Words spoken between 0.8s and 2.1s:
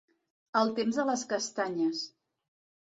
de les castanyes.